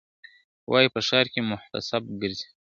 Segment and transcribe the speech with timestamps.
[0.71, 2.47] وايی په ښار کي محتسب ګرځي,